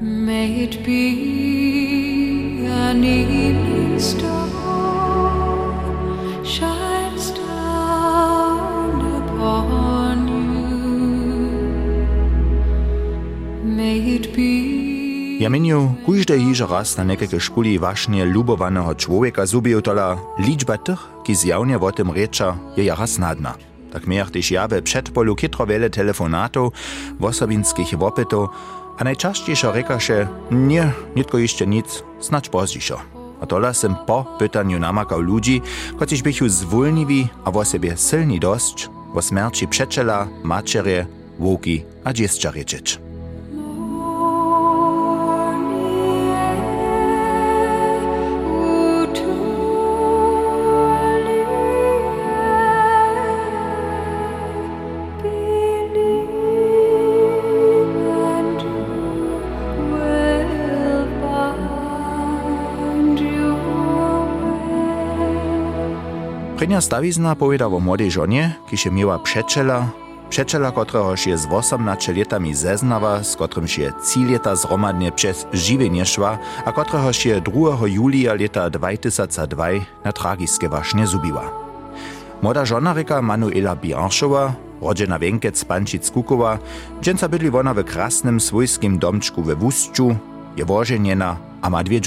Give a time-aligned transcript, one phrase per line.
[0.00, 1.08] May it be
[2.68, 4.44] an evening star
[6.44, 10.76] shines down upon you.
[13.64, 15.40] May it be.
[15.40, 21.34] Je menil, kužde již raz na nekaj škuli vašnje ljubovaného človeka zubijutala, ličba tih, ki
[21.34, 23.56] zjavnje o tem reča, je jaras nadna.
[23.92, 26.72] Tak mejah tiž jabe pred polu kitro vele telefonatov,
[27.18, 28.52] vosobinskih vopetov,
[28.98, 33.00] a najczęściejszo rekaše, nie, nitko jeszcze nic, snacz pozdzišo.
[33.40, 35.62] A tola sem po pytaniu namakał ludzi,
[35.98, 41.06] kociś bychu zwolniwi, a wo sobie silni dość, wo śmierci przeczela, maczerie,
[41.38, 42.52] łuki a dziecka
[66.66, 69.88] Prenia stawizna powiada o młodej żonie, kiż miała przeczela,
[70.30, 76.06] przeczela, któregoż je z 18 latami zeznawa, z którym się 3 lata zromadnie przez żywienie
[76.06, 79.66] szła, a któregoż je 2 julia lata 2002
[80.04, 81.50] na tragiskie właśnie zubiła.
[82.42, 86.58] Młoda żona reka Manuela Bianszowa, rodzena Wenkec Pančic Kukowa,
[87.00, 90.16] dżęca bydli wona w krasnym swojskim domczku we Wustczu,
[90.56, 92.00] je wożeniena a ma dwie.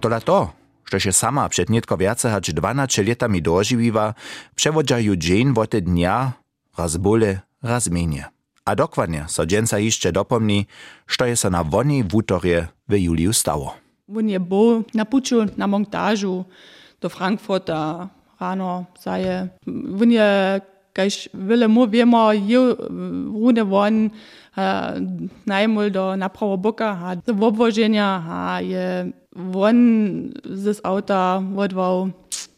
[0.00, 0.57] Tola to,
[0.88, 4.14] što się sama przed nietko wiace hać 12 latami dożywiła,
[4.54, 6.32] przewodzają dzień w te dnia
[6.78, 8.24] raz bóle, raz mienie.
[8.64, 10.66] A dokładnie so dżęca jeszcze dopomni,
[11.06, 13.74] što je so na wonej wutorie w juliu stało.
[14.16, 16.44] On je był na puczu na montażu
[17.00, 18.08] do Frankfurta
[18.40, 19.48] rano zaje.
[20.02, 20.60] On je
[20.92, 22.74] kaž wiele mu wiemo, je
[23.42, 24.10] rune won,
[25.46, 32.10] najmul do naprawo boka, ha do obwożenia, ha je one this auta what wow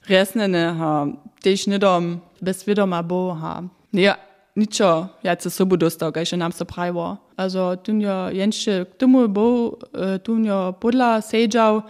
[0.08, 1.06] resnene ha
[1.44, 3.62] tež nedom bez vedoma bo ha.
[3.92, 4.16] Ja
[4.56, 8.94] ničo ja se sobo dostal kaj še nam se pravo also tun jo jenše k
[8.98, 11.82] tomu bo e, tun jo podla sejdžal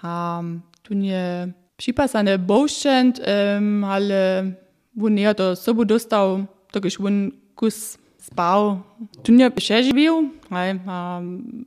[0.00, 0.42] ha
[0.82, 4.54] tun je připasane boščent um, ale
[4.96, 8.80] vun je to sobo dostal takož vun kus spal.
[9.22, 10.96] Tun je še živel aj a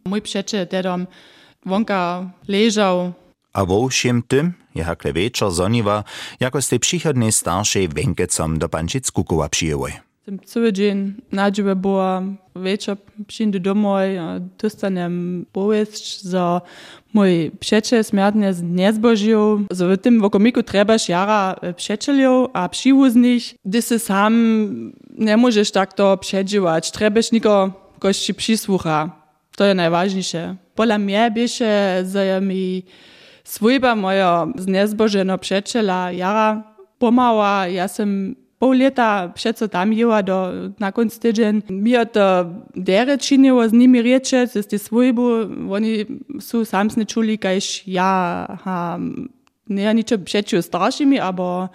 [0.07, 1.07] moj pšeče dedom
[1.65, 3.13] wonka leżał.
[3.53, 6.03] A wo všem tym, je hakle večer zoniva,
[6.39, 9.91] jako z tej przychodnej starszej Wenkecom do Pančic Kukowa przyjęły.
[10.25, 12.21] Tym cały dzień nadziwe była
[12.55, 14.01] wieczór przyjdę domov,
[14.57, 16.61] dostanem povest, że
[17.13, 23.81] mój przecie śmiertnie nie zbożył, że w tym wokomiku trebasz jara przeczelił, a przywóznych, gdy
[23.81, 24.33] się sam
[25.17, 29.24] nie możesz tak to przeżywać, trebasz niko gości przysłucha.
[29.57, 30.55] To je najważniejsze.
[30.75, 32.83] Pola mnie bierze za mi
[33.43, 36.63] swójba moja znezbożena przyjaciela Jara
[36.99, 37.67] pomała.
[37.67, 41.61] Ja sam pol leta przed tam jela do, na końcu tydzień.
[41.69, 45.29] Mi to eh, dere czyniło z nimi rzeczy, z tej swójbu.
[45.71, 46.05] Oni
[46.39, 49.29] są sam nie czuli, kajż ja ham
[49.69, 51.69] nie ja, niče přečil staršími, abo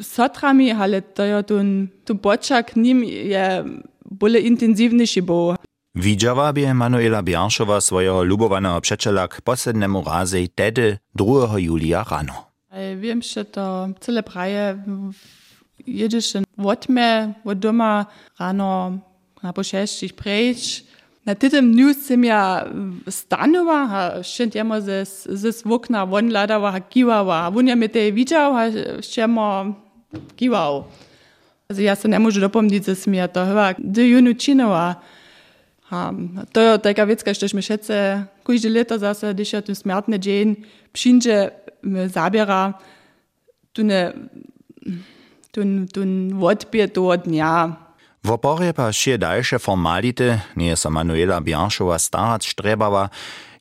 [0.00, 3.64] sotrami, ale to je ten, ten počak njim je
[4.10, 5.54] bolj intenzivnejši bo.
[5.94, 12.52] Widziała by Manuela Bianszowa swojego lubowanego przeczela k poslednemu razy tedy 2 julia rano.
[12.96, 14.84] Wiem, że to cele praje
[15.86, 18.06] jedziesz od mnie, od doma
[18.40, 18.98] rano
[19.42, 20.84] na pošestih preč.
[21.26, 22.64] Na tym dniu sem ja
[23.10, 26.80] stanula, a šent jemo ze, ze svokna von ladava.
[27.54, 28.70] On te widział, a
[29.02, 29.74] šemo
[30.36, 30.84] kiwał.
[31.68, 34.34] Also ja se ne może dopomnieć, że sem ja to chyba do junu
[35.92, 36.44] činila.
[36.52, 40.56] To je taka wiecka, że mi szece każde lato zase, když ja ten smärtny dzień
[40.92, 41.50] przyjdzie,
[42.06, 42.74] zabiera,
[43.72, 44.12] tu ne
[45.52, 47.76] tun, tun odbije toho dnia.
[48.24, 53.10] W oporje pa še dalsze formality, nie so Manuela Bianšova starać strebała,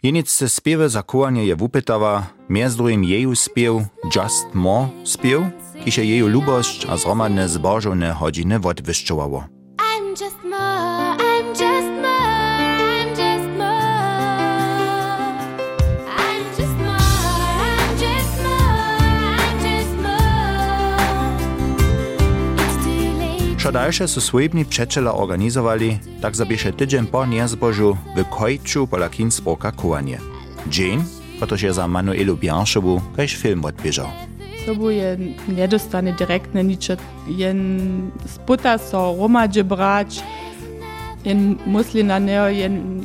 [0.04, 3.81] jenic se spiewy zakołanie je wupytała, między drugim jeju spiew
[4.16, 5.42] Just More spiew,
[5.86, 9.61] kiż je jeju lubość a zromadne zbożone godziny odwyszczowało.
[23.62, 29.72] Šo dalsze su swojbni przeczela organizowali, tak zabiesze tydzień po niezbożu w Kojczu pola Kinsbroka
[29.72, 30.18] kołanie.
[30.68, 31.04] Dzień,
[31.38, 34.08] któryż je za Manuelu Bianšovu kaž film odbieżał.
[34.66, 35.18] To bo je
[35.48, 36.98] nedostane direktne ničo,
[37.28, 40.24] jen sputa so romadže brać,
[41.25, 43.02] jen musli na neo, jen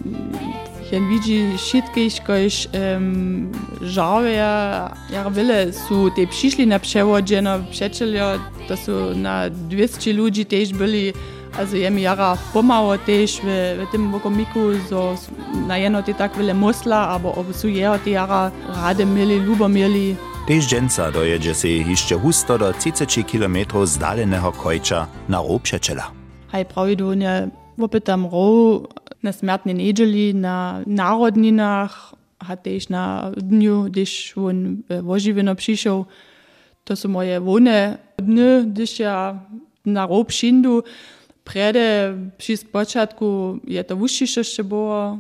[0.91, 3.53] Helvici Šitkeškoš um,
[3.83, 8.39] žaveja, ja vele su te prišli na prevođeno pšečeljo,
[8.69, 11.13] da su na 200 ljudi tež bili,
[11.59, 15.17] a so jem jara pomalo tež v, v tem vokomiku, so
[15.67, 18.51] najeno te tak vele mosla, abo obsujejo te jara
[18.83, 20.17] rade imeli, ljubo imeli.
[20.47, 26.05] Tež dženca dojeđe se išče husto do 30 km zdaljenega kojča na rob pšečela.
[26.51, 27.49] Haj pravi, da je
[27.79, 28.87] opet tam rov,
[29.23, 36.05] na smertni nedelji, na narodninah, a tež na dnju, když on eh, oživljeno prišel.
[36.85, 39.43] To so moje vone dni, když ja
[39.85, 40.85] na rob šindu,
[41.45, 45.19] prede, pri spočatku je to vušiše še bilo,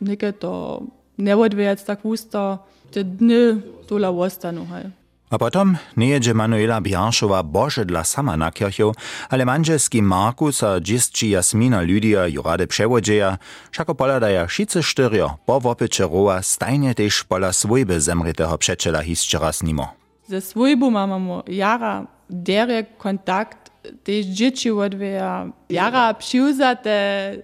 [0.00, 0.82] nekaj to
[1.16, 2.58] ne odvijati tako usto,
[2.90, 4.66] te dni tula ostanu.
[4.70, 4.97] Hej.
[5.30, 8.96] A potom nie jedzie Manuela Bianšova božedla sama na kirchu,
[9.28, 13.36] ale manželski Markus a džistči Jasmina Lydia ju rade převodžeja,
[13.70, 16.94] všako poladaja šice štyrio po vopyče roa stajne
[17.28, 19.92] pola svojbe zemritého přečela hisčera s nimo.
[20.28, 23.68] Ze svojbu mamy jara derek kontakt,
[24.02, 25.48] tež dzieci odwieja.
[25.68, 27.36] Jara przyuzate,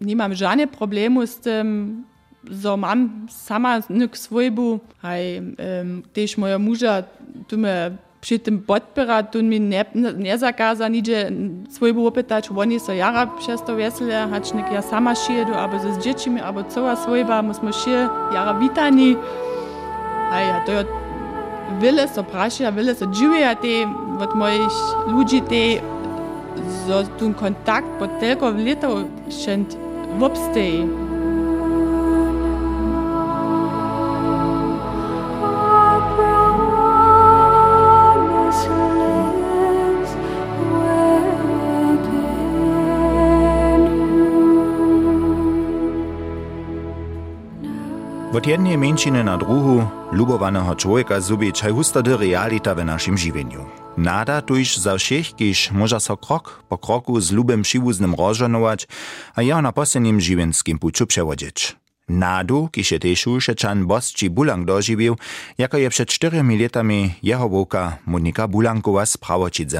[0.00, 1.40] nie mam żadnych problemów z
[2.62, 7.02] so mam sama nik svojbu, haj, um, tež moja muža
[7.48, 11.30] tu me pri tym podpira, tu mi ne, ne zakaza nidzie
[11.70, 15.98] svojbu opytać, oni so jara przez to wesele, hacznik ja sama siedu, aber so z
[15.98, 19.16] dziećmi, aber cała svojba, musimy się jara witani.
[20.32, 20.84] A to je
[21.80, 23.86] wiele so prašia, wiele so dziwia te
[24.20, 24.72] od moich
[25.06, 25.80] ludzi te,
[26.86, 29.76] so tu kontakt po tylko w šent
[30.18, 30.80] wobstej.
[30.80, 31.03] Our
[48.44, 53.66] Od jednej mieńčiny na druhu lubowanego człowieka zubi czaj hustody realita w naszym żywieniu.
[53.96, 58.86] Nada tuż za všech, kiž może so krok po kroku z lubem przywóznym rozżonować,
[59.34, 61.76] a ja na poslednim żywienskim puczu przewodzić.
[62.08, 65.16] Nadu, kiž je tež Šečan Bosči Bulang doživił,
[65.58, 69.70] jako je przed czteremi latami jeho włóka Monika Bulankowa z Prawočic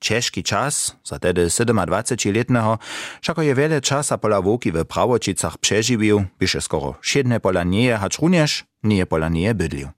[0.00, 2.78] Ciężki czas, za tedy 27-letnego,
[3.20, 8.18] všako je wiele czasa pola włóki w Prawočicach przeżywił, bysze skoro siedne pola nie, hacz
[8.18, 9.88] również nie pola nie bydlił.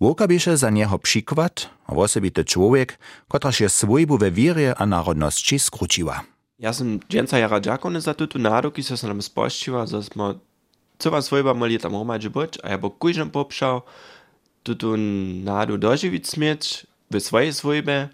[0.00, 6.22] Włóka bieše za niego przykład, osobity człowiek, kotraż je swojbu we wierze a narodności skróciła.
[6.58, 10.34] Ja sam dżęca jara dziakony za tutu nadu, ki se nam spościła, że smo
[10.98, 13.82] cała swojba mogli tam romadzi być, a ja bo kujżem popszał,
[14.62, 14.96] tutu
[15.44, 18.08] nadu dożywić śmieć w swojej swojbie,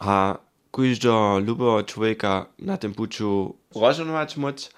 [0.00, 0.34] a
[0.70, 4.68] kuš do ljubo človeka na tem puču roženovač moč,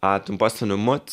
[0.00, 1.12] a tem poslanu moc,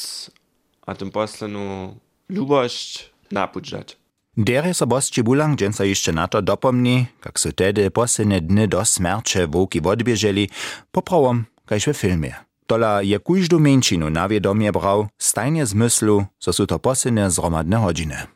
[0.87, 1.95] a tem poslanu
[2.29, 3.95] ljubošč napuč dać.
[4.39, 8.85] Dere so bos Čibulang dženca jeszcze na to dopomni, kak su tedy posene dny do
[8.85, 10.47] smerče voki odbieželi,
[10.91, 12.35] popravom, kajž ve filmie.
[12.67, 18.27] Tola je kuždu menšinu na vedomje brav, stajnje zmyslu, so su to posene zromadne hodžine.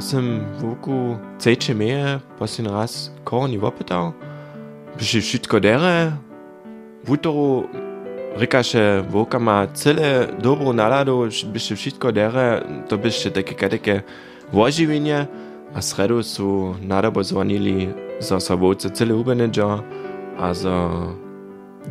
[0.00, 4.16] Ja sam wóku cejče meje posledný raz koroni opytał,
[4.96, 6.16] byši všetko dere,
[7.04, 7.68] v útoru
[8.40, 13.94] Rikaše Våka ma celé dobrú náladu, byšte všetko dere, to byšte také kadeke
[14.48, 15.28] voživenie
[15.76, 17.92] a sredu sú nadobo zvonili
[18.24, 19.84] za sa vôce celé ubenedža
[20.40, 20.96] a za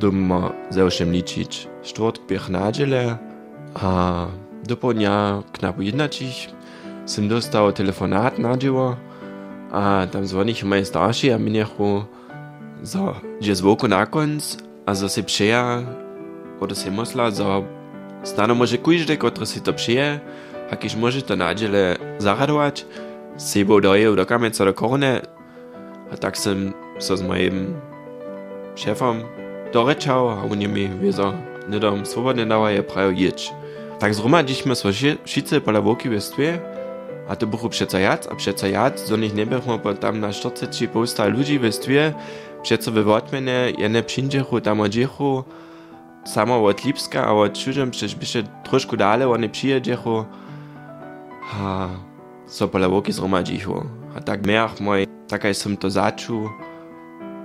[0.02, 1.86] doma zaušem ličiť.
[1.86, 3.22] Štvrt běh nadžele
[3.78, 3.90] a
[4.66, 6.58] do podnia knapu jednačích
[7.10, 8.94] som dostal telefonát nadživo
[9.74, 12.06] a tam zvonich moje starší a mi nechu
[12.86, 15.90] za, že zvoku nakonc a za si přeja
[16.60, 17.64] Oder si mysla, że
[18.24, 20.20] stano może kujżdy, który si to przyje,
[20.72, 22.86] a kiż może to nadziele zaradować,
[23.38, 25.22] sebo dojeł do kamieca do korony,
[26.12, 27.74] a tak sam so z moim
[28.76, 29.24] szefom
[29.74, 31.34] dorečał, a oni mi wiezo
[31.70, 33.54] nedom swobodnie dawaje prawo jedź.
[34.00, 34.90] Tak zromadziliśmy so
[35.24, 36.60] wszyscy pola woki w stwie,
[37.30, 41.72] a to buchu přecajat a přecajat, zo nich nebychmo potom na 40 pousta ludzi ve
[41.72, 42.16] stvě,
[42.62, 45.46] přece ve Vodmene, jene přinžechu, tam odžechu,
[46.26, 50.26] samo od Lipska a od Čužem, přež byše trošku dále, oni přijedžechu,
[51.54, 51.92] a
[52.48, 53.90] so polavoki zromadžichu.
[54.16, 56.50] A tak mejach moj, takaj sem to začul,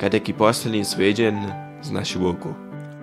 [0.00, 2.54] kadeki poslednji sveđen z naši voku.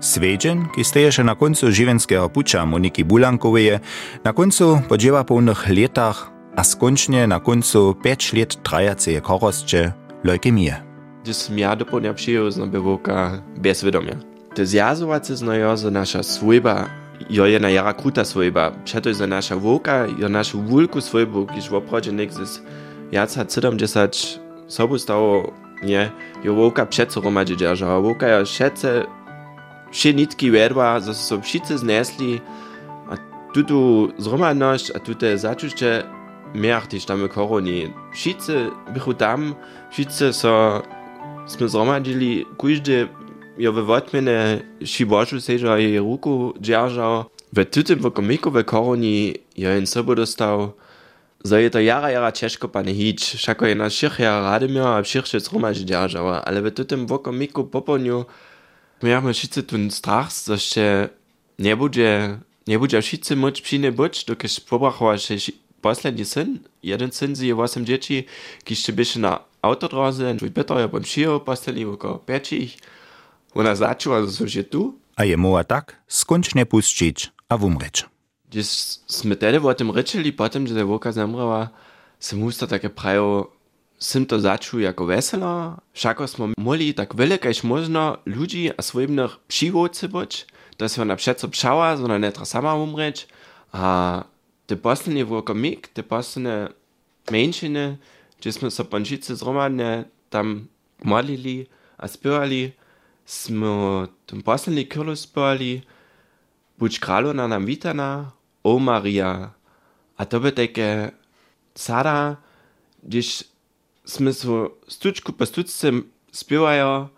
[0.01, 3.79] Sveđen, ki steje še na koncu živenskega puča Moniki Bulankoveje,
[4.25, 10.77] na koncu po dževa polnih letah a skončne na koncu 5 let trajaceje korostče leukemie.
[11.25, 14.21] Gdy som ja do podnia přijel, znam by voka bezvedomia.
[14.55, 16.85] te zjazovace znajo, za naša svojba,
[17.29, 18.71] jo je na jara kruta svojba.
[18.85, 22.61] Przeto je za naša voka, jo našu vulku svojbu, kiž v oprođe nek z
[23.11, 24.37] jaca 70
[24.67, 25.53] sobu stało,
[25.83, 26.11] nie,
[26.43, 27.97] jo voka přeco romadže država.
[27.97, 29.05] Voka jo šece,
[29.91, 32.41] vše nitki vedva, za so všice znesli,
[33.09, 33.17] a
[33.53, 36.20] tutu zromadnosť a tute začušće
[36.53, 37.93] mehr tiž tam v koroni.
[38.13, 39.55] Všice bychu tam,
[39.91, 40.84] všice so
[41.48, 43.10] sme zromadili, kujde
[43.58, 47.27] jo we wotmene šibožu seža jej ruku džeržal.
[47.51, 50.74] W tutym wokomiku we koroni jo in sobo dostał,
[51.43, 55.03] zo je to jara jara ciężko pane hić, szako je na szirche rady miał, a
[55.03, 58.25] szirsze zromadzi dżeržała, ale w tutym wokomiku poponiu
[59.03, 61.10] miałem wszyscy ten strach, że się
[61.60, 65.36] nie będzie, nie będzie wszyscy moc przyjny być, dokiż pobrachował się
[65.81, 68.25] posledni syn, jeden syn z je 8 dzieci,
[68.63, 72.77] kiż byście na autodroze, twój Peter ja bym przyjął posledni woko pečich,
[73.55, 78.05] ona začula, że się tu, A je moja tak skončne pustić, a wumreć.
[78.50, 78.67] Gdyż
[79.07, 81.69] sme tedy o tym ryczyli potem, że woka zemrała,
[82.19, 83.51] se musta takie prajo,
[84.00, 89.39] sim to začu jako veselo, všako smo moli tak velik, až možno ludzi a svojimnych
[89.47, 90.47] přivodci być,
[90.79, 93.27] da se ona přeco pšała, że ona netra sama umreć,
[93.71, 94.23] a
[94.75, 96.71] Bosnije Vukomek, te Bosne
[97.31, 97.97] menšine,
[98.41, 100.67] če smo se pančice zromadne tam
[101.03, 102.71] molili, a spevali,
[103.25, 105.81] smo tam poslali krlo spevali,
[106.81, 108.31] buč kralona nam vitana,
[108.63, 109.53] o Marija.
[110.17, 111.11] A to bi teke
[111.75, 112.35] cara,
[113.01, 113.43] když
[114.05, 117.09] smo so stučku pa stučcem spevajo,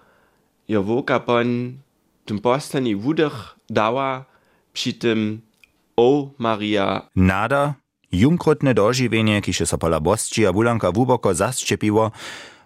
[0.67, 1.79] jo voka pon,
[2.25, 4.25] tam poslani vudeh dava,
[4.73, 5.41] przy tym
[5.97, 7.09] O Marija.
[7.15, 7.75] Nada,
[8.11, 12.09] jumkrotne doživljenje, ki še so po labostči, a bulanka vuboko zasčepivo,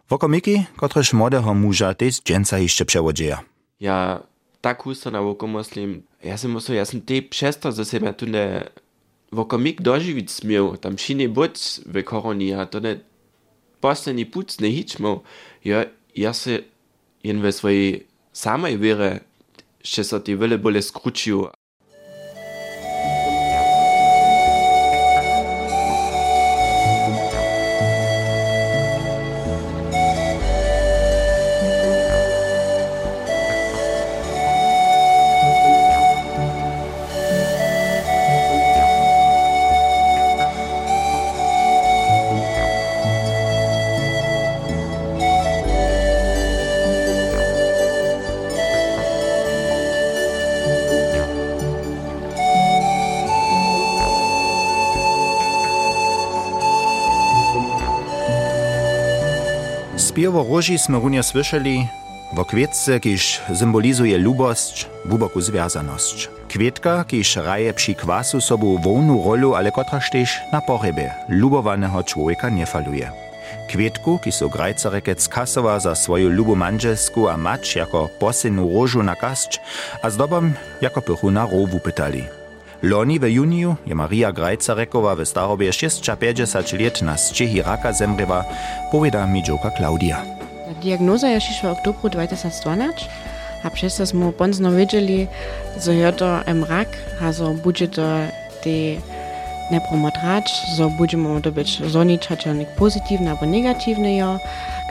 [0.08, 3.44] v komiki, kotrož modého muža tež dženca išče převodžeja.
[3.80, 4.24] Ja,
[4.62, 8.26] tak husto na voko mislim, ja sem musel, ja sem te přesto za sebe tu
[8.26, 8.72] ne,
[9.32, 13.04] v komik doživit smel, tam ši ne bod v koroni, a to ne,
[13.80, 15.24] poslednji put ne hičmo,
[15.64, 16.64] ja, ja se
[17.24, 17.86] jen v svoji
[18.32, 19.12] samej vere,
[19.84, 21.52] še so ti vele bolje skručil.
[60.28, 61.88] Spiewo róži sme runie słyszeli,
[62.36, 66.28] wo kwietce, kiż symbolizuje lubosć, buboku związaność.
[66.52, 72.50] Kwietka, kiż raje przy kwasu sobu wolną rolu, ale kotraż też na pochybie lubowanego człowieka
[72.50, 73.12] nie faluje.
[73.72, 79.16] Kwietku, ki so grajcarekec kasowa za swoją lubu manželsku a mać jako posynu różu na
[79.16, 79.60] kasć,
[80.04, 82.37] a zdobom jako pychu na rowu pytali.
[82.84, 88.44] Loni w juniju je Maria Grajcarekowa w starobie 650 lat na zčehi raka zemreva,
[88.92, 90.22] powiada mi dżoka Klaudia.
[90.82, 93.10] Diagnoza je šišla v oktobru 2012,
[93.64, 95.28] a přesto smo ponzno videli,
[95.84, 96.88] że je to rak,
[97.22, 98.06] a so bude to
[98.64, 99.02] te
[99.72, 100.46] nepromotrač,
[100.78, 104.38] so budemo dobiť zoničať nek pozitívne alebo negatívne jo,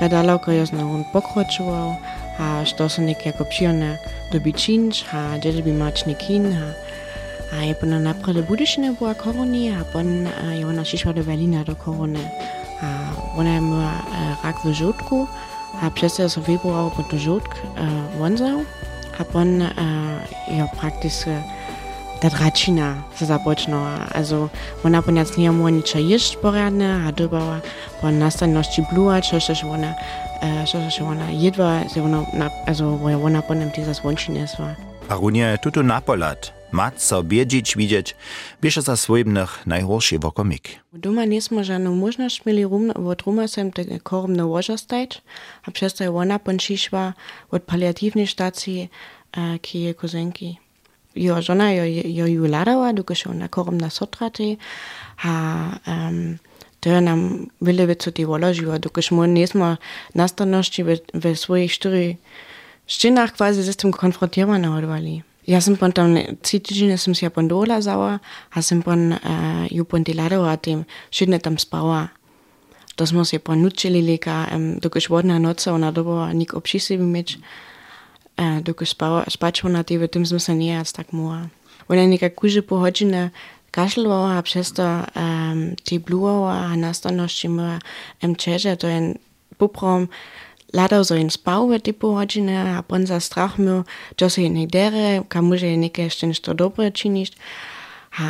[0.02, 1.94] kada daleko je zna on pokročoval,
[2.38, 3.98] a so nek jako příjemné
[4.32, 6.85] dobiť činč, a kde by mať nekin, a a
[7.52, 12.30] Epona naprele budešine bua koroni, a pon je ona šišla do Berlina do korone.
[12.82, 12.88] A
[13.36, 13.92] ona je imela
[14.44, 15.28] rak v žutku,
[15.82, 17.48] a přesto je so februar pod to žutk
[18.18, 18.64] vonzal,
[19.18, 19.62] a pon
[20.48, 21.30] je prakticky
[22.20, 24.08] ta dračina se započnula.
[24.14, 24.48] Also
[24.84, 27.60] ona pon jac nije mogla niča ješť poradne, a dobala
[28.00, 29.94] pon nastannosti blua, čo še ona
[30.66, 32.24] što še ona jedva, se ona,
[32.66, 34.74] also, wo je ona pon im tizas vončine sva.
[35.08, 36.55] Arunia je tuto napolat.
[36.73, 38.16] Mat so biedzić widzieć,
[38.61, 40.80] bieže za swojbnych najhorszy wokomik.
[40.92, 45.23] Doma nismo žanu možnosť mieli rum, od ruma sem te kormne łożostać,
[45.66, 47.14] a przez to ona pončišła
[47.50, 48.90] od paliatywnej stacji,
[49.32, 50.58] e, ki je kozenki.
[51.16, 52.92] Jo žona jo, jo ju ladała,
[53.26, 54.56] ona kormna sotraty,
[55.25, 55.32] a
[55.87, 56.38] um,
[56.80, 59.76] to nam veľa vecí ti voložilo, dokud mu nismo
[60.14, 62.18] nastavnosti ve, ve svojich štyri
[62.87, 65.26] štinách kvázi s tým konfrontované odvali.
[65.46, 68.18] Jaz sem pa tam, citičine sem si ja pandola zava,
[68.50, 70.82] a sem pa uh, eh, ju pontilaro a tem,
[71.14, 72.08] še ne tam spava.
[72.98, 77.36] To smo se pa naučili, leka, um, dokaj vodna noca, ona dobo nik obšisi imeč,
[77.36, 77.44] uh,
[78.42, 81.46] eh, dokaj spava, spačva na tebe, tem smo se nije, tak moja.
[81.86, 83.30] Ona je neka kuže pohočina,
[83.70, 89.14] kašljala, a přes to um, ti bluvala, a nastavno s čim um, čeže, to je
[89.58, 90.45] poprom, uh,
[91.04, 93.85] so in spał w typu hodzinę, a pon za strach miał,
[94.20, 97.32] że się nie dere, ka może nie jeszcze to dobre czynić.
[98.18, 98.25] A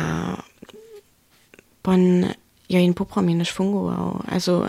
[1.81, 2.25] pon
[2.69, 4.23] ja in poprom nie fungował.
[4.27, 4.67] Also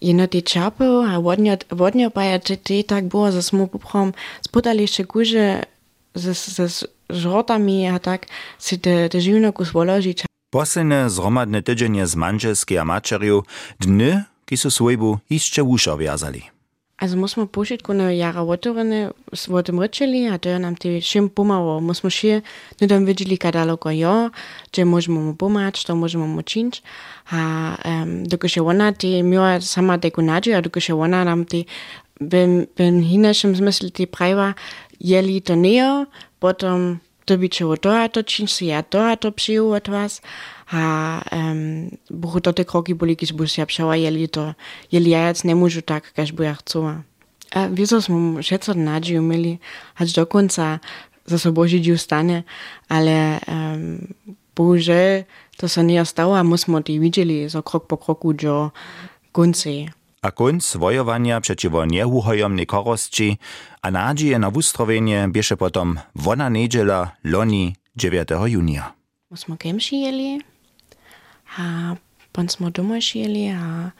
[0.00, 4.88] jeno ty czapał, a wodnia, wodnia baja ty, ty tak było, że smo poprom spodali
[4.88, 5.62] się górze
[6.14, 8.26] ze, ze żortami a tak
[8.58, 10.24] si te, te żywnoku zwoložić.
[10.50, 13.42] Posledne zhromadne tydzienie z manželskiej a mačerju
[13.80, 16.42] dny, ki su svojbu jeszcze ušo vjazali.
[17.00, 20.76] Also muss man pošiť na jara otvorene s o tym rečeli a to je nam
[20.76, 21.80] ty všim pomalo.
[21.80, 22.42] Musimo še
[22.80, 24.30] nedom vidjeli kadaloko jo,
[24.76, 26.82] že možemo mu pomać, to možemo mu činč.
[27.32, 31.66] A um, dokud je ona ty miała sama teku a dokud je ona nam ty
[32.20, 34.54] v, v hinešem zmysle ty prajva
[35.00, 36.06] jeli to neo,
[36.38, 40.20] potom to by čo to a to činč si ja a to přiju od vás.
[40.72, 44.56] A um, buchu to te kroky boli, když bus ja pšała jeli to,
[44.88, 47.04] jeli ja jac nemôžu tak, kaž bu ja chcela.
[47.52, 49.60] A wieso smo všetko nadzieju mieli,
[50.00, 50.80] až do konca
[51.28, 52.48] za so Boží div stane,
[52.88, 54.00] ale um,
[54.56, 55.28] bože,
[55.60, 58.72] to sa nie stało, a musimo ty videli za krok po kroku do
[59.32, 59.92] konci.
[60.22, 63.42] A konc wojowania przeciwko niehuhojomnej korosci
[63.82, 68.30] a nadzieje na wustrowienie bieše potom wona niedziela loni 9.
[68.46, 68.94] junia.
[69.30, 70.38] Musimo kemši jeli,
[71.58, 71.96] А,
[72.32, 73.90] пън смо дома шели, а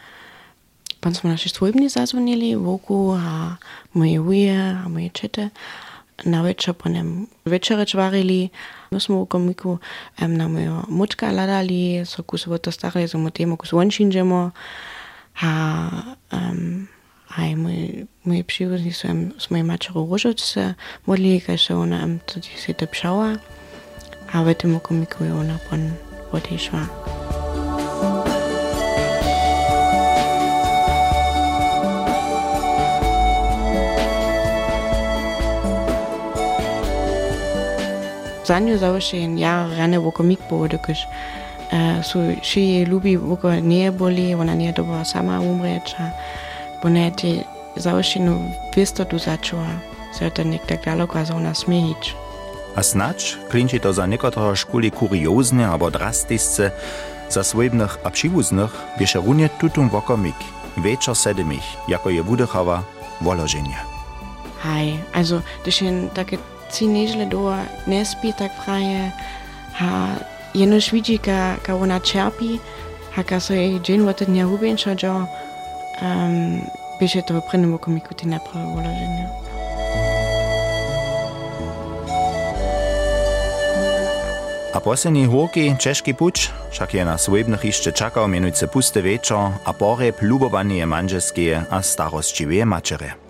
[1.00, 3.58] пън смо наши својбни зазвонили, воку, а
[3.94, 5.50] моје ује, а моје чете.
[6.24, 8.50] Na večer po njem večereč varili,
[8.90, 9.78] mi no smo v komiku
[10.22, 14.50] um, na mojo močka ladali, so kusovo to starali, so mu temu kusvončinžemo.
[15.42, 15.50] A,
[16.32, 16.88] um,
[17.36, 20.74] aj moj, moji przyjaźni są z mojej maczerą Różoczce,
[21.06, 23.32] modli, że ona tutaj się tepszała,
[24.32, 25.90] a w tym komiku ona pon
[26.32, 27.21] odeszła.
[38.52, 41.06] Sanju završen ja rane v komik povodokiš.
[41.72, 46.10] Uh, su še ljubi, voko nije boli, ona nije dobro sama umreća.
[46.82, 47.40] Poneti
[47.76, 48.36] završenu
[48.76, 49.70] vistotu začuva.
[50.18, 52.12] Zato der daleko za ona smejić.
[52.76, 56.70] A snacz klinči to za niekotoro szkuli kuriozne albo drastysce,
[57.30, 59.18] za swojbnych a przywóznych bierze
[59.60, 60.36] tutum vokomik,
[60.76, 62.82] wieczor sedmich, jako je wudychawa
[63.20, 63.80] wolożenia.
[64.62, 66.24] Hi, also das sind da
[66.72, 67.54] teenage do
[67.86, 69.12] nespi tak fraje
[69.78, 70.16] ha
[70.54, 72.58] jeno šviči ka ka ona čerpi
[73.14, 75.26] ha ka so je džin wat dnia hubin čo jo
[76.02, 76.60] um,
[77.00, 79.26] biše to prenemo komiku ti napravo voloženje.
[84.72, 89.72] A poslednji hoki, češki puč, šak je na svojebnih išče čakal menujce puste večer, a
[89.72, 93.21] poreb ljubovanje manželske, a starostčive mačere.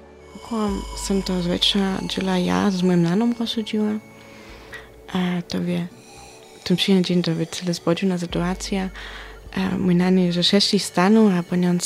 [0.52, 3.98] Kom sem to zvečer džela ja z mojim nanom rozsudziła.
[5.12, 5.88] A to wie,
[6.64, 8.90] tym dzień to wie cele zbodzona sytuacja.
[9.56, 11.78] A mój nan je że sześci stanu, a po nią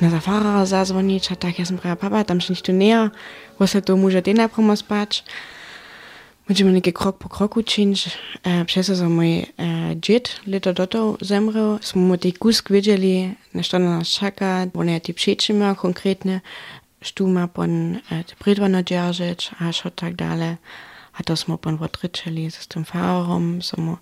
[0.00, 3.10] na zafara zadzwonić, a tak ja sam prawa papa, tam się nie,
[3.58, 5.24] bo se to może ty napromo spać.
[6.48, 8.18] Będziemy neki krok po kroku czynić.
[8.42, 9.46] E, przez to mój e,
[9.96, 11.78] dzied lito do to zemrał.
[11.82, 14.66] Smo mu tej kusk wiedzieli, na co na nas czeka.
[14.74, 16.40] On je ty miał konkretne.
[17.06, 20.58] Stuma pon äh, Pridvano Djeržić, a šo tak dále.
[21.14, 23.98] A to smo pon odričili s tým farom, som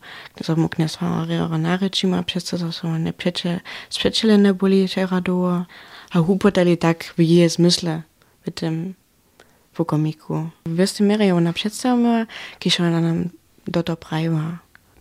[0.57, 5.67] mu knes farera narečima, přesto to som nepřeče, spřečili neboli šeradua.
[6.13, 8.03] A hupotali tak v je zmysle
[8.47, 8.95] mit dem
[9.79, 10.51] Vokomiku.
[10.65, 12.27] Wirst du Miriam na představama,
[12.59, 13.31] kišona nam
[13.67, 14.59] do to prajva.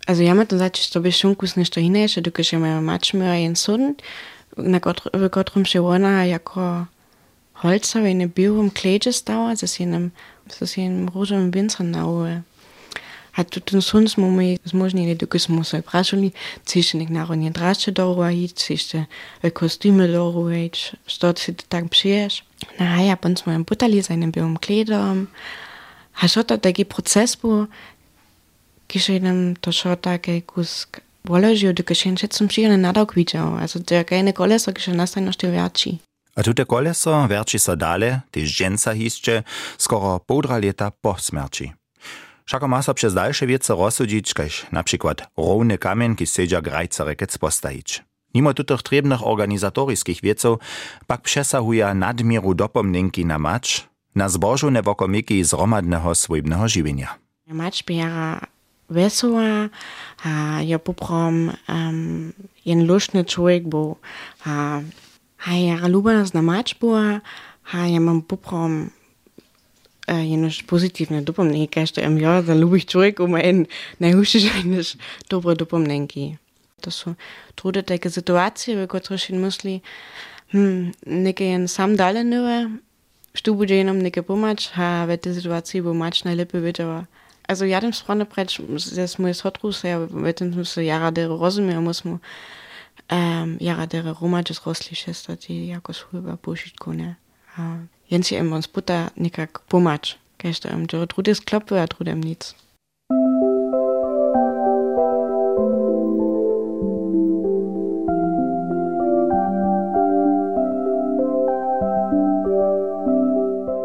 [0.07, 3.93] Also ja, mit znači što bi šunkus nešto inače, dok je me mačme i sudn,
[4.57, 4.79] na
[5.29, 6.85] kotrum ševona jako
[7.63, 10.11] Holz Holzer in Birum Kleges dauer das in
[10.75, 12.43] im Rosem Winzer naue.
[13.31, 16.33] Hat tun sonst mumi das muss nicht, nie dukes muss praschuli
[16.65, 19.07] zwischen den nach und drasche doro zwischen
[19.41, 22.43] den Kostümen hit statt für den Tag psiers.
[22.77, 25.01] Na ja, bei uns mal ein Butterli seinen Birum Kleder.
[25.01, 25.27] Hat
[26.13, 27.67] Haschotter der Prozess wo
[28.89, 33.95] geschehen to schotter kusk Wolę, że do kieszeni się sąsiedzi na nadal widział, a to
[33.95, 35.99] jak inne koleso kieszeni na stajności wiaci.
[36.35, 39.43] A tute koleso verči so dale, tež dženca hišče,
[39.77, 41.71] skoro połdra leta po smrci.
[42.45, 47.03] Všako ma so przez dalsze wiece rozsudzić, kaž na przykład równy kamień, ki sedzia grajca
[47.03, 48.03] rekec postajić.
[48.35, 50.59] Mimo tutych trebnych organizatorickich wieców,
[51.07, 57.15] pak przesahuja nadmieru dopomnienki na macz, na zbożone wokomiki zromadnego swojbnego żywienia.
[57.47, 58.47] Mać bijara
[58.89, 59.69] wesoła,
[60.23, 62.33] a ja poprom um,
[62.65, 63.95] jen luszny człowiek, bo
[64.45, 64.81] a,
[65.43, 67.19] Haj lubisz na mačbu,
[67.63, 68.95] haj ja mam poprom
[70.07, 73.67] eh, jenož pozitivne dopomnenky, každý am ja, da ich zurück, um en
[73.99, 74.95] najhušiš
[75.29, 76.39] dobre dopomnenky.
[76.81, 77.15] To sú
[77.55, 79.73] trude také situation ve ktorých si myslí,
[80.51, 82.71] hm, neke jen sam dale nové,
[83.35, 87.07] što bude jenom neke pomač, a ve tej situácii bo mač najlepšie vedela.
[87.47, 91.27] Also ja dem sprane preč, zes môj sotrus, ja ve tom som sa jara der
[91.27, 92.23] rozumiem, musím
[93.59, 97.15] jaradere romađe zrosli šesto ti jako shuba pušit kone.
[97.57, 97.77] A
[98.09, 100.15] jenci im ons puta nikak pomać.
[100.37, 102.55] Kešto im džore drudis kloppe, a drudem nic.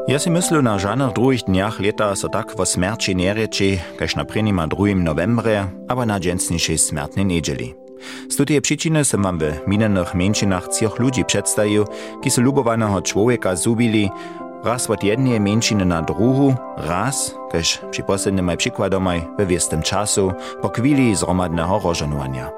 [0.08, 4.24] Ja si myslím, na žádných druhých dňach leta sa tak vo smrči nerieči, kež na
[4.24, 4.96] prinima 2.
[4.96, 7.87] novembre, aber na dženstnejšej smrtnej nedeli.
[8.28, 11.84] Z tej przyczyny som vám v minených menšinách cioch ľudí predstavil,
[12.22, 14.10] ki su ľubovaného človeka zubili
[14.64, 16.54] raz od jednej menšiny na druhu,
[16.86, 22.50] raz, kaž przy poslednym aj przykładom aj we wiestym czasu, po chwili zromadného rożenowania.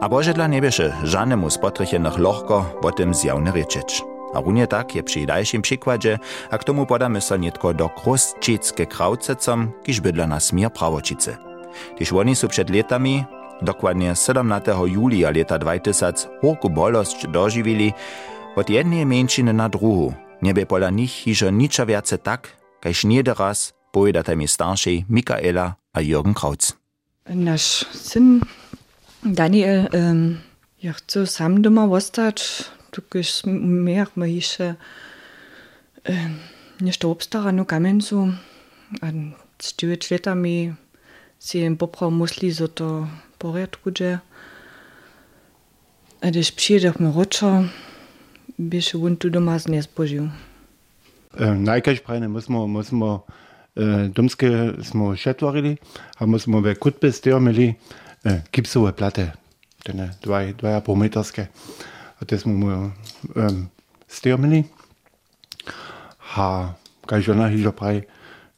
[0.00, 4.02] A Bože dla nebieše żadnemu spotrychenych lohko o tym zjawne riečić.
[4.34, 6.18] A runie tak je przy dalszym przykładzie,
[6.50, 11.36] a k tomu podamy so nietko do Krostčicke Kraucecom, kiż bydla na smier Prawočice.
[11.98, 13.24] Tyż oni su przed latami,
[13.62, 14.72] Dokładnie 17.
[14.86, 17.92] julia leta 2000 horku bolość dożywili
[18.56, 20.12] od jednej mniejszyny na drugą.
[20.42, 22.48] Nie by pola nich iżo nicza więcej tak,
[22.80, 26.72] kajż nie teraz pojedate mi starszy Michaela a Jürgen Krautz.
[27.28, 28.40] Nasz syn
[29.24, 30.38] Daniel um,
[30.82, 33.42] ja chce sam doma zostać, tukyż
[33.86, 34.74] miach ma jeszcze
[36.08, 36.36] um,
[36.80, 38.28] jeszcze obstara no kamencu.
[39.02, 39.06] A
[39.58, 40.74] z tymi latami
[41.40, 43.06] się poprał musli, że to
[43.38, 44.18] poredkuđe.
[46.22, 47.64] A když ich mu ročo,
[48.58, 50.28] bych on tu doma znespožil.
[51.38, 53.26] Najkaž prajne, musmo, musmo,
[54.08, 54.48] domske
[54.80, 55.76] smo še tvorili,
[56.16, 57.74] a musmo ve kutbe stirmili
[58.52, 59.32] gipsove plate,
[59.84, 61.46] tene dvaj, dvaja polmetrske.
[62.16, 62.90] A te smo mu
[64.08, 64.64] stirmili.
[66.36, 66.72] A
[67.06, 68.02] kaj žena hižo praj,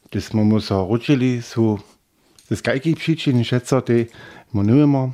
[0.09, 1.77] te smo mu so ročili, so,
[2.49, 4.07] das geige pšičin šetzer, te,
[4.51, 5.13] man nicht mehr.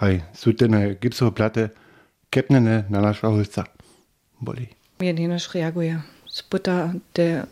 [0.00, 1.70] Hei, so denn gibt es eine Platte,
[2.30, 3.66] Kepnene, Nana Schauhölzer.
[4.40, 4.68] Bolli.
[4.98, 6.04] Mir den Schriagoja.
[6.32, 7.48] Sputter, der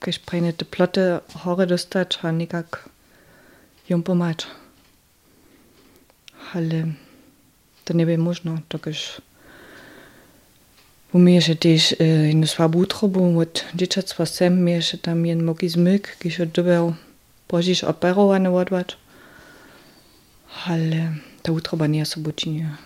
[0.00, 2.88] gesprengte Platte, Hore des Tatschanigak,
[3.86, 4.48] Jumpomat.
[6.52, 6.96] Halle,
[7.84, 9.22] daneben muss noch, da ist.
[11.12, 16.40] U mieše tiež jednu was trobu, od dečatstva sem mieše tam jen moký zmyk, kýž
[16.40, 16.96] od dobeho
[17.46, 18.96] požíš operované odvať.
[20.66, 21.12] Ale
[21.42, 22.76] ta utroba nie jest obuczynie.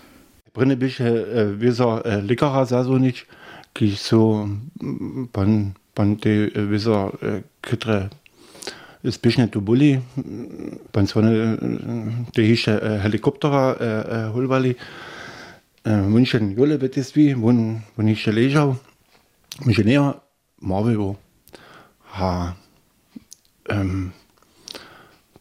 [0.54, 3.26] Brynne äh, wieso äh, likara zazwonić,
[3.72, 4.48] ki su
[4.82, 7.12] mm, pan, pan te äh, wieso
[7.60, 8.08] kytre
[9.04, 10.00] zbyšne tu boli,
[10.92, 14.32] pan svone äh, te äh, helikoptera äh,
[16.08, 18.76] munšen jule betestvi, won, won hiše ležał,
[19.64, 20.20] inženýr
[20.60, 21.16] Marvel
[22.12, 22.56] ha
[23.68, 24.12] ähm,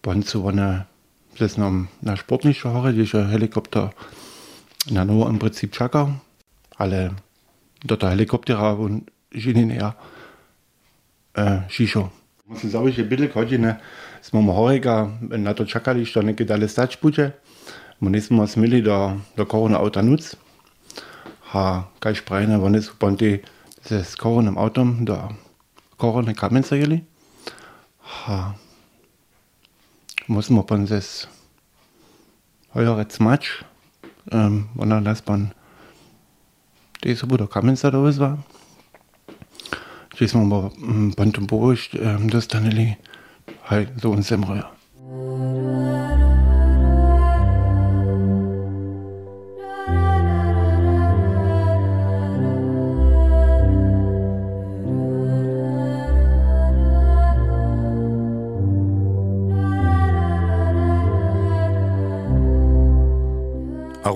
[0.02, 0.86] pan su one
[1.41, 1.71] das noch
[2.04, 3.91] eine sportliche Haare, die ist ein Helikopter,
[4.89, 6.21] na nur im Prinzip Chaka.
[6.78, 7.15] Alle,
[7.84, 9.95] dort der Helikopter haben und ich in den eher
[11.34, 12.12] äh, Shisho.
[12.45, 13.80] Muss ich auch ein bisschen heute, ne,
[14.21, 17.34] ist mir mal heuriger, wenn na dort Chaka liegt, dann geht alles das Spuche.
[18.00, 20.38] Man ist mal das Milli, Der da kochen Auto nutzt.
[21.54, 23.41] Ha, kein Spreine, wenn ist, wann die,
[23.88, 25.30] das Kochen im Auto, da,
[25.98, 26.63] Kochen, kann man
[28.28, 28.56] Ha,
[30.28, 31.28] muss man von das
[32.74, 33.64] heuere Matsch,
[34.32, 35.54] ähm, und dann lässt man
[37.04, 38.40] die so guter Kamenzer da ist war.
[40.18, 40.72] Das man aber
[41.16, 41.90] Bantum Boris,
[42.30, 42.96] das dann
[43.66, 44.72] halt so ein Semröhr.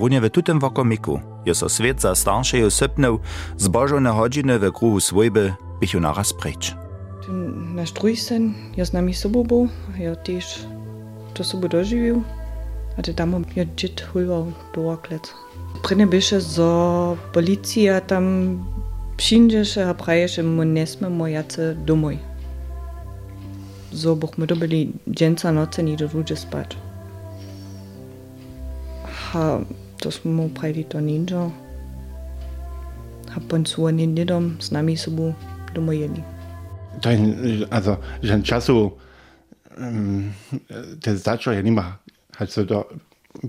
[0.00, 3.20] Harun je v tutem wakomiku, je so svet za staršejo sepnel,
[3.60, 6.72] zbožal na hodžine v kruhu svojbe, bih jo naraz preč.
[7.76, 9.68] Naš drugi sen, jaz nami sobo bo,
[10.00, 10.64] je tež
[11.36, 12.24] to sobo doživel,
[12.96, 15.20] a te tam je džit hulval do oklet.
[15.84, 16.72] Prene biše za
[17.36, 18.56] policija tam
[19.20, 22.16] pšinđeše, a praješe mu ne smemo jace domoj.
[23.92, 26.76] So bomo dobili dženca noce ni do ruže spati.
[30.00, 31.50] To smo prajdi to ninja.
[33.30, 35.34] Ha, poncu nie nidom z nami sobą
[35.74, 36.22] domojeli.
[37.02, 37.36] Dein,
[37.70, 38.92] also, ten czasu
[39.78, 40.32] um,
[41.00, 41.98] te začo je nima.
[42.38, 42.84] Also, do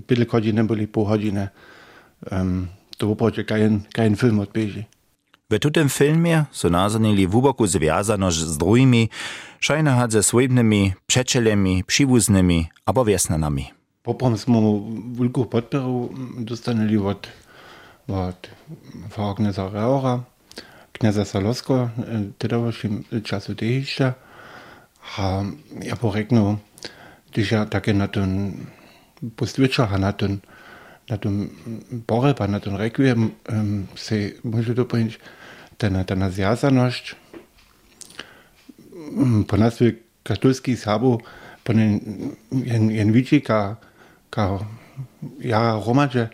[0.08, 1.48] byle godziny byli pół godziny.
[2.30, 4.84] Um, to oproče kajen, kajen film odbieži.
[5.50, 9.08] W tym filmie so nazanili w uboku związaność z drugimi,
[9.60, 13.81] szajne had ze swojbnymi, przeczelemi, przywóznymi albo wiesnanami.
[14.02, 14.82] Popom smo
[15.18, 17.28] veliko podpiral, dostanili od,
[18.08, 18.48] od
[19.10, 20.20] Fagneza Raura,
[20.92, 21.88] kneza Salosko,
[22.38, 24.12] teda v šim času tehišča.
[25.18, 25.44] A
[25.82, 26.58] ja bo rekel,
[27.34, 28.30] da je tako na ten
[29.36, 30.42] postvečah, na ten
[31.10, 31.50] na tom
[32.06, 35.18] Bore, pa na tom Requiem, um, se može dopojiť
[35.76, 37.04] ten, ten zjazanosť.
[39.46, 41.20] Po nás je katolský sábu,
[41.64, 42.00] po jen,
[42.50, 43.76] jen, jen vyčíka,
[44.32, 44.66] kao,
[45.40, 46.28] ja, romađe,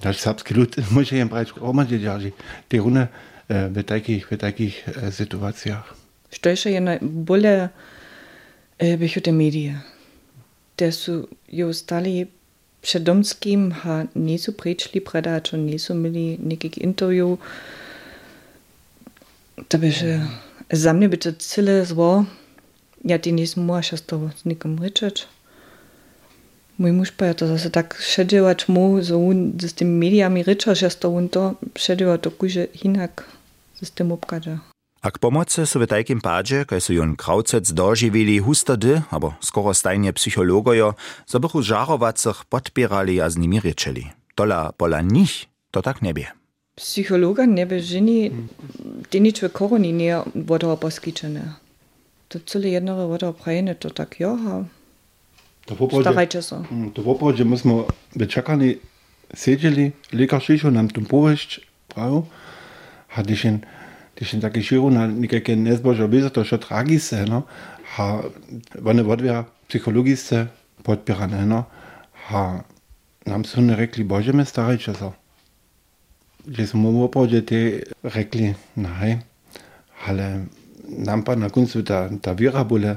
[0.00, 2.30] znači srpski lud može im brać romađe djaži.
[2.68, 3.06] Te rune
[3.48, 5.08] e, v takih, v Situation.
[5.08, 5.84] e, situacijah.
[6.30, 7.68] Što še je najbolje
[8.78, 9.80] e, bihute medije?
[10.78, 12.26] Da su jo stali
[12.82, 17.38] pred domskim, ha nisu pričali predač, nisu imeli nekih intervju.
[19.70, 20.26] Da bi še, äh,
[20.70, 22.24] za mne bi to Zille, zlo,
[23.04, 24.78] ja die nismo Mal, še s tobom, s nikom.
[27.16, 31.14] Pa je to zase tak šedževať mu, so on s tými médiami reča, že to
[31.14, 33.22] on to šedževa to kuže inak
[33.78, 34.58] s tým obkaďa.
[35.04, 39.74] A k pomocy so w takim padzie, kaj so jon kraucec dożywili hustody, albo skoro
[39.74, 40.94] stajnie psychologojo,
[41.26, 44.08] so bychu żarowacych podpierali a z nimi ryczeli.
[44.34, 46.32] Tola pola nich to tak nie bie.
[46.74, 48.32] Psychologa nie by ženi,
[49.10, 51.60] ty nič v koroni nie vodo poskyčené.
[52.32, 54.64] To celé jednore vodo prajene, to tak jo, ha,
[55.66, 56.62] To starajcie so.
[56.72, 57.72] Mm, To w oprodzie myśmy
[58.16, 58.78] wyczekali,
[59.36, 62.26] siedzieli, lekarz przyszedł nam tu powieść, prawo,
[63.16, 63.58] a když jen,
[64.16, 67.42] když jen taki širu na nekake nezbožo bizo, to šo tragise, no,
[67.98, 68.18] a
[68.84, 69.04] one
[70.82, 71.64] podpirane, no,
[72.30, 72.60] a
[73.26, 75.12] nam su ne rekli, bože me starajcie so.
[76.46, 77.56] Gdzie smo w oprodzie te
[78.02, 79.18] rekli, nej,
[80.06, 80.46] ale
[80.88, 82.96] nam pa na koncu ta, ta bole,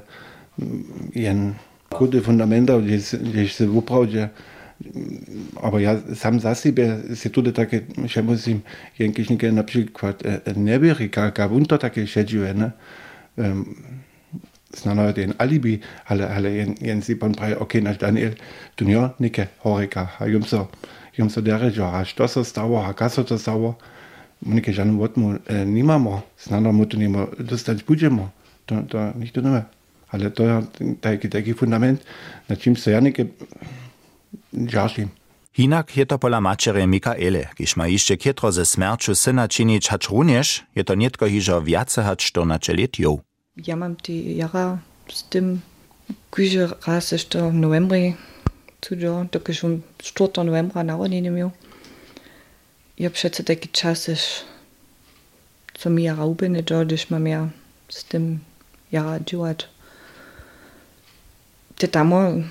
[1.15, 1.55] jen
[1.89, 4.29] gute fundamenta, gdzieś, gdzieś się w uprawdzie,
[5.61, 8.61] aber ja sam za siebie się tutaj takie, że musim
[8.99, 10.23] niekie na przykład
[10.55, 12.71] nie bierze, ka wunto takie siedziły, ne?
[13.37, 13.75] Um,
[14.73, 18.31] znano ten alibi, ale, ale jen, jen si pan praje, ok, naš Daniel,
[18.75, 20.67] tu njo neke horeka, a jom so,
[21.17, 23.75] jom so dere, že a što se stalo, a kaso to stalo,
[24.41, 28.31] neke žanu vodmu e, nimamo, znano mu to nimo dostać budžemo,
[28.65, 29.76] to, to nikto nevie.
[30.11, 30.43] Ale to
[30.99, 32.01] taki, taki fundament,
[32.49, 33.25] na čím se ja neke
[34.53, 35.09] žašim.
[35.57, 40.09] Hinak je to pola mačere Mikaele, kiž ma jeszcze kietro ze smерču syna činić hacz
[40.09, 43.19] runież, je to nietko hižo viace hacz 14 let jo.
[43.55, 44.77] Ja mam ti jara
[45.09, 45.61] s tym
[46.29, 48.13] kuže raz ešte v novembri,
[48.81, 50.43] cudzo, tako som 4.
[50.45, 51.51] novembra narodeniny miał.
[52.97, 54.43] Ja přece taki čas, iš,
[55.73, 57.49] co mi jara upene, když mám ja
[57.89, 58.41] s tym
[58.91, 59.76] jara dělat.
[61.77, 62.43] Te tamo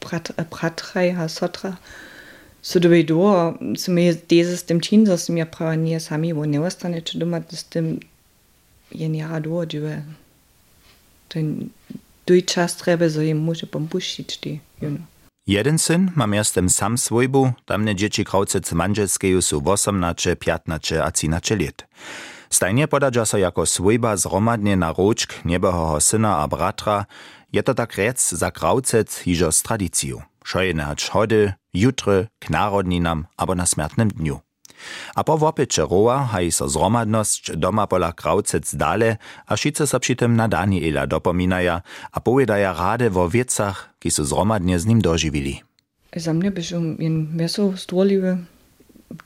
[0.00, 1.76] pratraj a sotra,
[2.62, 6.46] so doby do, so mi deze s tym čin, so mi prava nije sami bo
[6.46, 8.00] ne ostane, če doma s tym
[8.90, 10.02] jen jara do, džive.
[11.28, 11.70] Ten
[12.26, 15.06] duj čas treba, so jim može pompušiť, ty, you know.
[15.48, 21.56] Jeden syn ma miastem sam swojbu, tamne dzieci kraucec manželskeju su 18, 15 a 13
[21.64, 21.84] let.
[22.50, 27.04] Stajnie podadža so jako swojba zromadnie na ročk nebehoho syna a bratra,
[27.52, 30.18] je to tak rec za kraucec hižo z tradiciju.
[30.44, 34.40] Šojene hač hody, jutre, k narodninam na smrtnym dniu.
[35.14, 40.16] A po wopycze roa haj so zromadnosć doma pola kraucec dale, a šice so przy
[40.16, 41.82] tym na Daniela dopominaja,
[42.12, 45.60] a powiedaja rade wo wiecach, ki su zromadnie z nim doživili.
[46.16, 48.38] Za mnie by schon jen meso stvorliwe,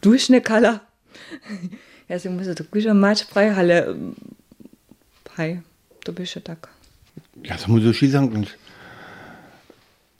[0.02, 0.78] dušne kala.
[2.12, 3.96] ja der seda kui match praeguhale
[5.38, 5.62] Hi,
[6.04, 6.68] du bist še tako.
[7.42, 8.56] Ja das muss ich samo duši zamknut.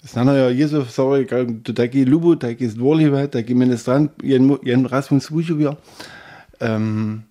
[0.03, 1.27] Znano je Jesus, sorry,
[1.63, 5.77] to taki Lubu, taki Zdvorliva, taki ministrant, jen, jen Rasmus Vučubja.
[6.61, 7.23] Um,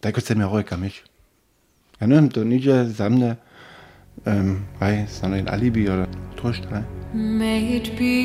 [0.00, 1.02] tako se mi rojka miš.
[2.00, 3.36] Ja ne, to niče za mne,
[4.26, 6.06] um, aj, znano jen alibi, ali
[6.36, 6.82] trošt, aj.
[7.14, 8.22] May it be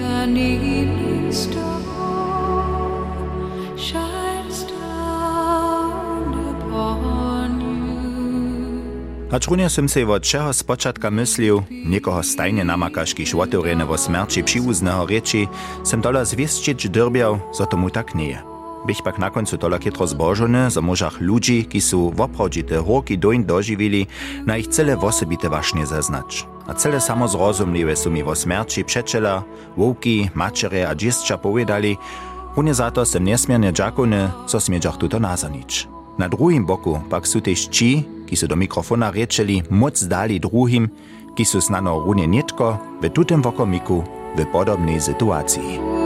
[0.00, 1.75] an evening star
[9.36, 15.44] Ačrunia sem se od čeho spočatka myslil, niekoho stajne namakaš, kiž otvoreného smerči příuzného reči,
[15.84, 18.40] sem tola zvěstčič drbiał, za tomu tak nie.
[18.86, 23.18] Bych pak na koncu tola chytro zbožone, za mužach ludzi, ki sú v opravdite horky
[23.18, 24.06] doň doživili,
[24.46, 26.46] na ich celé osobite vášne zaznač.
[26.64, 29.42] A celé samozrozumlivé sú mi vo smerči přečela,
[29.74, 31.98] vouky, mačere a džistča povedali,
[32.56, 35.88] runie za to sem niesmiernie dżakony, co smiedzach tuto nazanić.
[36.18, 40.88] Na drugim boku pak su też ci, ki su do mikrofona rečeli, moc dali druhim,
[41.34, 44.04] ki su snano runie nitko, w tutym wokomiku,
[44.36, 46.05] w podobnej sytuacji.